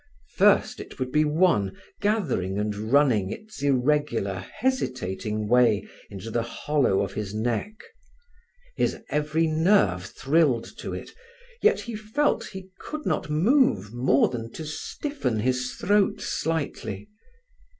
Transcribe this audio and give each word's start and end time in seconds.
First 0.35 0.79
it 0.79 0.97
would 0.97 1.11
be 1.11 1.23
one 1.23 1.77
gathering 2.01 2.57
and 2.57 2.75
running 2.91 3.29
its 3.29 3.61
irregular, 3.61 4.39
hesitating 4.57 5.47
way 5.47 5.87
into 6.09 6.31
the 6.31 6.41
hollow 6.41 7.01
of 7.03 7.13
his 7.13 7.35
neck. 7.35 7.75
His 8.75 8.97
every 9.11 9.45
nerve 9.45 10.03
thrilled 10.03 10.67
to 10.79 10.95
it, 10.95 11.11
yet 11.61 11.81
he 11.81 11.95
felt 11.95 12.45
he 12.45 12.69
could 12.79 13.05
not 13.05 13.29
move 13.29 13.93
more 13.93 14.27
than 14.27 14.51
to 14.53 14.65
stiffen 14.65 15.41
his 15.41 15.71
throat 15.75 16.19
slightly. 16.19 17.07